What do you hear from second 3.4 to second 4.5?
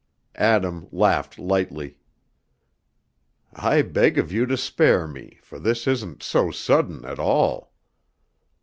"I beg of